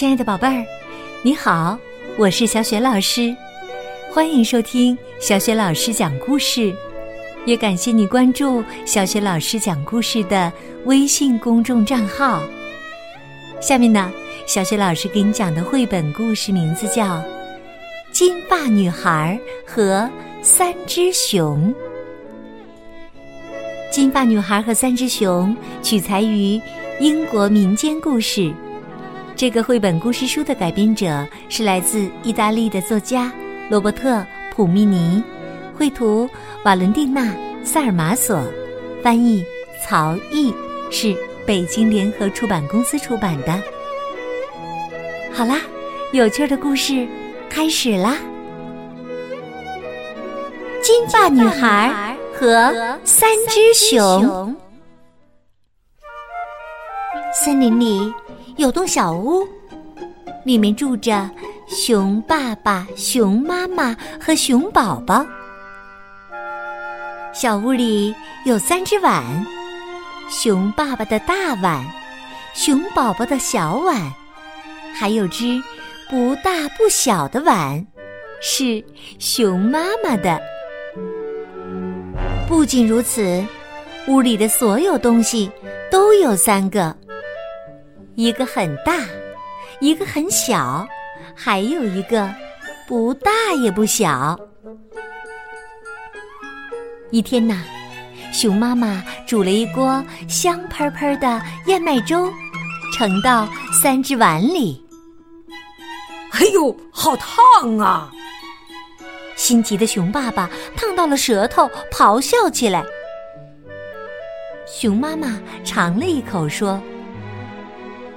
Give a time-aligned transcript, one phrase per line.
[0.00, 0.64] 亲爱的宝贝儿，
[1.20, 1.78] 你好，
[2.16, 3.36] 我是小雪老师，
[4.10, 6.74] 欢迎收听小雪老师讲故事，
[7.44, 10.50] 也感谢你关注小雪老师讲故事的
[10.86, 12.42] 微信公众账号。
[13.60, 14.10] 下面呢，
[14.46, 17.18] 小雪老师给你讲的绘本故事名字叫
[18.10, 20.08] 《金发女孩和
[20.40, 21.74] 三只熊》。
[23.92, 26.58] 金发女孩和三只熊取材于
[27.00, 28.50] 英国民间故事。
[29.40, 33.32] 这个绘本故事书的改编者是来自意大利的作家
[33.70, 34.16] 罗伯特·
[34.54, 35.24] 普密尼，
[35.74, 36.28] 绘图
[36.62, 37.22] 瓦伦蒂娜·
[37.64, 38.38] 萨尔马索，
[39.02, 39.42] 翻译
[39.82, 40.52] 曹毅，
[40.90, 41.16] 是
[41.46, 43.62] 北京联合出版公司出版的。
[45.32, 45.58] 好啦，
[46.12, 47.08] 有趣的故事
[47.48, 48.18] 开始啦！
[50.82, 54.54] 金发女孩和三只熊。
[57.32, 58.12] 森林里。
[58.56, 59.46] 有栋小屋，
[60.44, 61.28] 里面住着
[61.68, 65.24] 熊爸爸、熊妈妈和熊宝宝。
[67.32, 69.24] 小屋里有三只碗：
[70.28, 71.84] 熊爸爸的大碗，
[72.54, 74.12] 熊宝宝的小碗，
[74.94, 75.62] 还有只
[76.08, 77.86] 不大不小的碗，
[78.42, 78.84] 是
[79.18, 80.40] 熊妈妈的。
[82.48, 83.44] 不仅如此，
[84.08, 85.50] 屋里的所有东西
[85.90, 86.94] 都有三个。
[88.16, 88.92] 一个很大，
[89.80, 90.86] 一个很小，
[91.34, 92.28] 还有一个
[92.86, 93.30] 不大
[93.62, 94.38] 也不小。
[97.10, 97.62] 一天呐，
[98.32, 102.30] 熊妈妈煮了一锅香喷喷的燕麦粥，
[102.92, 103.48] 盛到
[103.80, 104.84] 三只碗里。
[106.32, 108.10] 哎呦，好烫啊！
[109.36, 112.84] 心急的熊爸爸烫到了舌头，咆哮起来。
[114.66, 116.80] 熊妈妈尝了一口，说。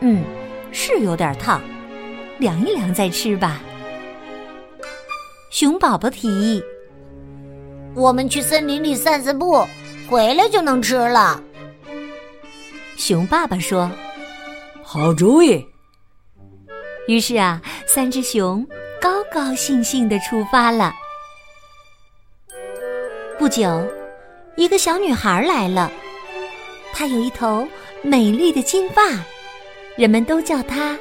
[0.06, 0.22] 嗯，
[0.74, 1.62] 是有点烫，
[2.38, 3.62] 凉一凉再吃吧。
[5.50, 6.62] 熊宝宝提议
[7.96, 9.66] ：“我们去森林里散散步，
[10.10, 11.42] 回来就能吃了。”
[12.98, 13.90] 熊爸爸说
[14.84, 15.66] ：“好主意。”
[17.08, 18.68] 于是啊，三只熊
[19.00, 20.94] 高高兴兴的出发了。
[23.40, 23.88] 不久，
[24.58, 25.90] 一个小女孩来了，
[26.92, 27.66] 她有一头
[28.02, 29.02] 美丽的金发。
[29.96, 30.98] 人们都叫她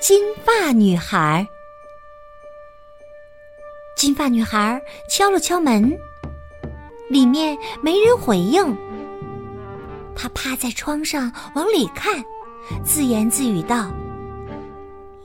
[0.00, 1.46] 金发女孩。
[3.96, 5.98] 金发女孩敲了敲门，
[7.08, 8.76] 里面没人回应。
[10.14, 12.24] 她趴在窗上往里看，
[12.84, 13.90] 自言自语道：“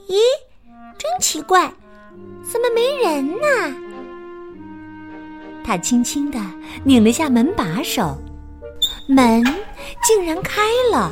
[0.10, 0.18] 咦，
[0.98, 1.72] 真奇怪，
[2.44, 3.76] 怎么没人呢？”
[5.64, 6.40] 她轻轻的
[6.84, 8.18] 拧了下门把手，
[9.08, 9.44] 门
[10.04, 11.12] 竟然开了。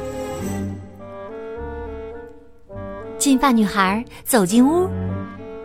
[3.22, 4.90] 金发女孩走进屋，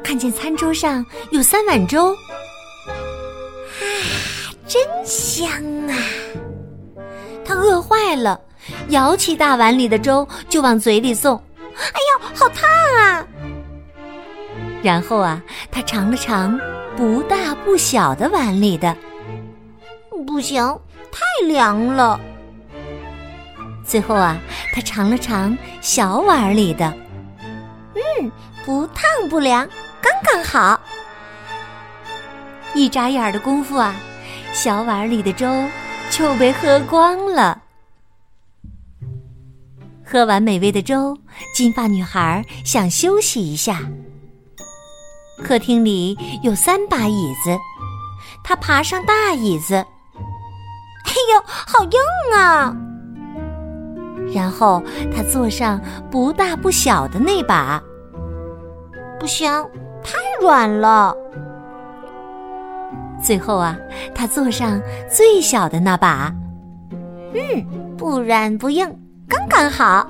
[0.05, 2.93] 看见餐桌上有三碗粥，啊，
[4.67, 5.49] 真香
[5.89, 5.97] 啊！
[7.47, 8.39] 她饿坏了，
[8.91, 11.35] 舀起大碗里的粥就往嘴里送。
[11.63, 12.69] 哎呦，好烫
[13.01, 13.27] 啊！
[14.83, 16.61] 然后啊，她尝了尝
[16.95, 18.95] 不大不小的碗里的，
[20.27, 20.63] 不行，
[21.11, 22.21] 太凉了。
[23.83, 24.37] 最后啊，
[24.75, 26.93] 她尝了尝小碗里的。
[27.97, 28.31] 嗯，
[28.65, 29.67] 不烫不凉，
[30.01, 30.81] 刚刚好。
[32.75, 33.95] 一眨眼的功夫啊，
[34.53, 35.47] 小碗里的粥
[36.11, 37.63] 就被喝光了。
[40.05, 41.17] 喝完美味的粥，
[41.55, 43.81] 金发女孩想休息一下。
[45.43, 47.57] 客厅里有三把椅子，
[48.45, 51.99] 她爬上大椅子，哎呦，好硬
[52.39, 52.77] 啊！
[54.35, 54.83] 然后
[55.15, 55.81] 她坐上
[56.11, 57.83] 不大不小的那把。
[59.19, 59.51] 不行，
[60.03, 61.17] 太软了。
[63.23, 63.77] 最后啊，
[64.15, 66.33] 他坐上最小的那把，
[67.35, 68.87] 嗯，不软不硬，
[69.27, 70.07] 刚刚好。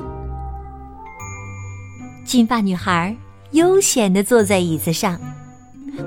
[2.24, 3.16] 金发女孩
[3.52, 5.18] 悠闲的坐在椅子上，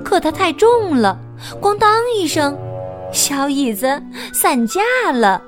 [0.04, 1.18] 可它太重了，
[1.60, 2.56] 咣当一声，
[3.12, 4.00] 小椅子
[4.32, 4.80] 散架
[5.12, 5.42] 了。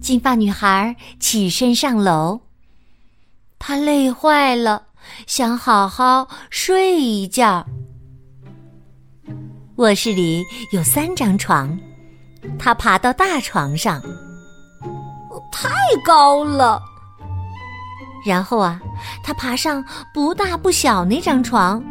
[0.00, 2.40] 金发女孩起身上楼。
[3.58, 4.82] 他累坏了，
[5.26, 7.66] 想好好睡一觉。
[9.76, 10.42] 卧室里
[10.72, 11.78] 有三张床，
[12.58, 14.00] 他爬到大床上，
[15.52, 15.68] 太
[16.04, 16.80] 高了。
[18.24, 18.80] 然后啊，
[19.22, 21.82] 他爬上不大不小那张床，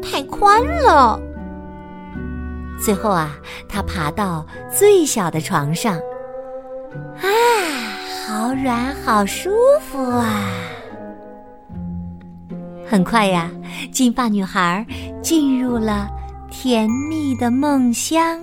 [0.00, 1.20] 太宽了。
[2.82, 3.36] 最后啊，
[3.68, 5.96] 他爬到最小的床上，
[7.20, 7.26] 啊，
[8.30, 9.50] 好软，好舒
[9.80, 10.54] 服啊！
[12.88, 13.50] 很快呀，
[13.90, 14.86] 金发女孩
[15.20, 16.08] 进入了
[16.48, 18.40] 甜蜜的梦乡。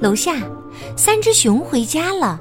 [0.00, 0.36] 楼下，
[0.96, 2.40] 三只熊回家了。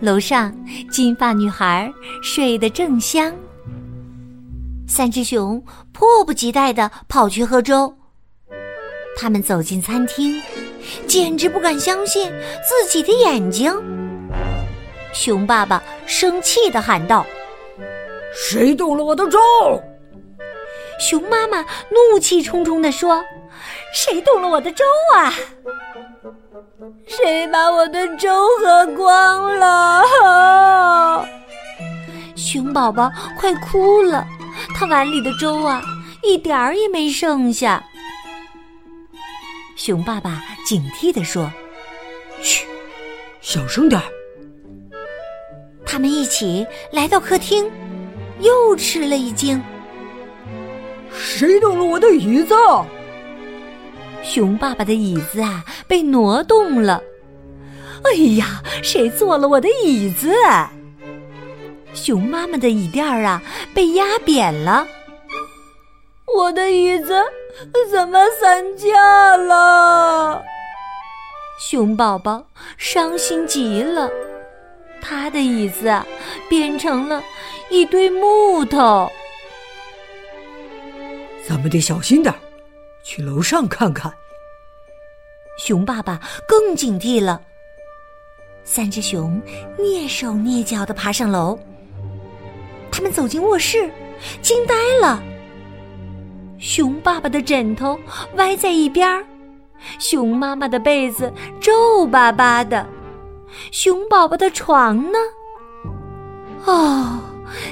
[0.00, 0.52] 楼上，
[0.90, 1.88] 金发女孩
[2.20, 3.32] 睡得正香。
[4.88, 5.62] 三只熊
[5.92, 7.94] 迫不及待地跑去喝粥。
[9.16, 10.40] 他们走进餐厅，
[11.06, 12.32] 简直不敢相信
[12.68, 13.72] 自己的眼睛。
[15.12, 17.24] 熊爸爸生气的喊道
[18.34, 19.38] ：“谁动了我的粥？”
[21.00, 23.24] 熊妈妈怒气冲冲的说
[23.94, 24.84] ：“谁动了我的粥
[25.14, 25.32] 啊？
[27.06, 28.30] 谁把我的粥
[28.60, 30.04] 喝光了？”
[32.34, 34.26] 熊宝宝快哭了，
[34.76, 35.80] 他碗里的粥啊，
[36.22, 37.82] 一点儿也没剩下。
[39.86, 41.52] 熊爸爸警惕地说
[42.40, 42.64] ：“嘘，
[43.42, 44.08] 小声点儿。”
[45.84, 47.70] 他们一起来到客厅，
[48.40, 49.62] 又吃了一惊。
[51.12, 52.54] 谁动了我的椅子？
[54.22, 57.02] 熊爸爸的椅子啊，被挪动了。
[58.04, 60.32] 哎呀，谁坐了我的椅子？
[61.92, 63.42] 熊妈妈的椅垫儿啊，
[63.74, 64.88] 被压扁了。
[66.34, 67.22] 我的椅子。
[67.90, 70.42] 怎么散架了？
[71.58, 72.44] 熊宝宝
[72.76, 74.10] 伤心极了，
[75.00, 76.04] 他的椅子啊
[76.48, 77.22] 变成了
[77.70, 79.10] 一堆木头。
[81.46, 82.34] 咱们得小心点
[83.04, 84.12] 去楼上看看。
[85.56, 87.40] 熊爸爸更警惕了。
[88.64, 89.40] 三只熊
[89.78, 91.58] 蹑手蹑脚的爬上楼，
[92.90, 93.88] 他们走进卧室，
[94.42, 95.22] 惊呆了。
[96.64, 98.00] 熊爸爸的枕头
[98.36, 99.22] 歪在一边儿，
[99.98, 101.30] 熊妈妈的被子
[101.60, 102.86] 皱巴巴的，
[103.70, 105.18] 熊宝宝的床呢？
[106.64, 107.20] 哦，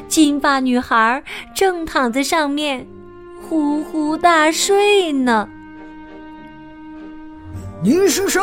[0.08, 1.24] 金发女孩
[1.56, 2.86] 正躺在上面，
[3.48, 5.48] 呼呼大睡呢。
[7.82, 8.42] 你是谁？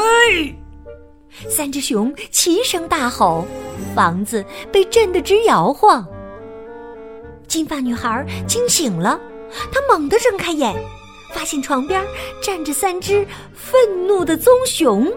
[1.48, 3.46] 三只熊齐声大吼，
[3.94, 6.04] 房子被震得直摇晃。
[7.46, 9.20] 金发女孩惊醒了。
[9.72, 10.76] 他猛地睁开眼，
[11.34, 12.04] 发现床边
[12.42, 15.12] 站着三只愤怒的棕熊。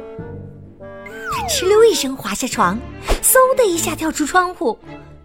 [1.34, 2.78] 他哧溜一声滑下床，
[3.22, 4.78] 嗖的一下跳出窗户，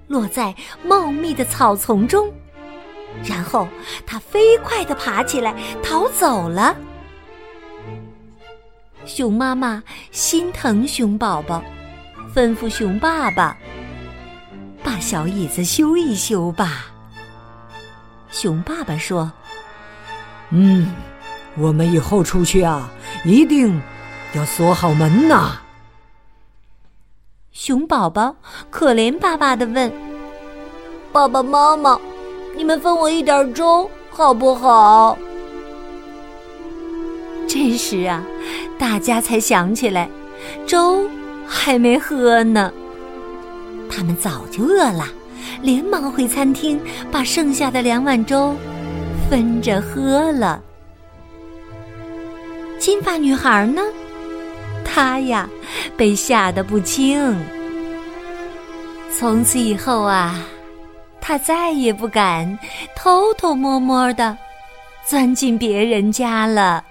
[0.07, 2.31] 落在茂密的草丛中。
[3.23, 3.67] 然后
[4.05, 6.75] 他飞快地爬起来逃走了。
[9.05, 9.81] 熊妈妈
[10.11, 11.63] 心疼熊宝宝，
[12.35, 13.57] 吩咐熊爸爸
[14.83, 16.85] 把小椅子修一修吧。
[18.29, 19.31] 熊爸爸说
[20.51, 20.93] ：“嗯，
[21.57, 22.89] 我们以后出去啊，
[23.25, 23.81] 一定
[24.33, 25.61] 要锁好门呐。”
[27.51, 28.35] 熊宝宝
[28.69, 29.91] 可怜巴巴的问
[31.11, 31.99] ：“爸爸妈妈，
[32.55, 35.17] 你们分我一点粥好不好？”
[37.49, 38.23] 这时啊，
[38.77, 40.09] 大家才想起来，
[40.67, 41.09] 粥
[41.47, 42.71] 还没喝呢，
[43.89, 45.07] 他们早就饿了。
[45.61, 46.79] 连忙回餐厅，
[47.11, 48.55] 把剩下的两碗粥
[49.29, 50.61] 分着喝了。
[52.79, 53.81] 金发女孩呢？
[54.85, 55.49] 她呀，
[55.97, 57.35] 被吓得不轻。
[59.17, 60.45] 从此以后啊，
[61.19, 62.57] 她再也不敢
[62.95, 64.37] 偷偷摸摸的
[65.05, 66.83] 钻进别人家了。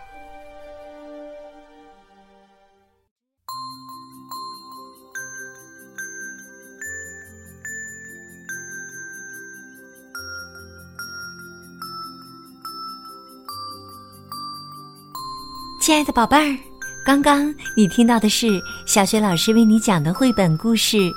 [15.86, 16.58] 亲爱的宝贝儿，
[17.04, 20.96] 刚刚你听到的是小雪老师为你讲的绘本故事《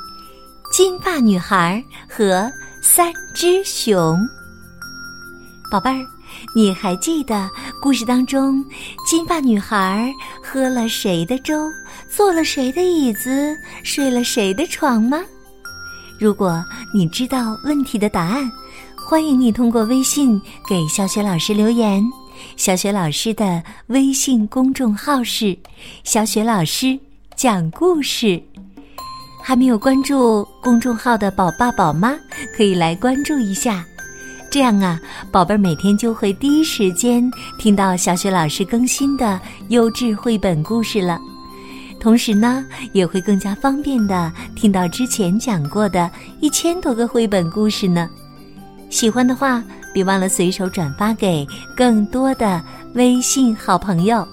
[0.72, 2.48] 金发女孩和
[2.80, 4.16] 三只熊》。
[5.72, 6.06] 宝贝儿，
[6.56, 7.50] 你还记得
[7.82, 8.64] 故事当中
[9.08, 11.68] 金发女孩喝了谁的粥，
[12.08, 15.20] 坐了谁的椅子，睡了谁的床吗？
[16.20, 18.48] 如果你知道问题的答案，
[18.96, 22.04] 欢迎你通过微信给小雪老师留言。
[22.56, 25.58] 小雪老师的微信公众号是
[26.04, 26.98] “小雪老师
[27.36, 28.42] 讲故事”，
[29.42, 32.18] 还没有关注公众号的宝爸宝妈
[32.56, 33.86] 可以来关注一下，
[34.52, 35.00] 这样啊，
[35.32, 37.24] 宝贝儿每天就会第一时间
[37.58, 41.20] 听到小雪老师更新的优质绘本故事了，
[42.00, 48.10] 同时呢，也会更加方便的听到之前讲过的一千多个绘本故事呢。
[48.90, 49.64] 喜欢的话。
[49.94, 52.62] 别忘了随手转发给更多的
[52.94, 54.28] 微信好朋友。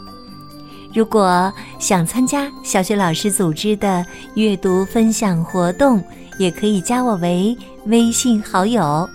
[0.94, 6.02] 如果想参加小雪老师组织的阅读分享活动，
[6.38, 9.08] 也可以加我为微信好友。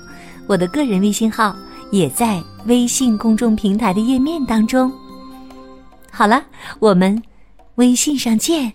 [0.48, 1.56] 我的个人微信号
[1.92, 4.92] 也在微信公众平台的页面当中。
[6.12, 6.44] 好了，
[6.80, 7.22] 我们
[7.76, 8.72] 微信上见。